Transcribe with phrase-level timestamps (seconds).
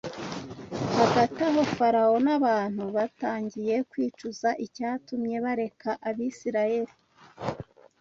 [0.97, 6.93] Hagati aho Farawo n’abantu batangiye kwicuza icyatumye bareka Abisirayeli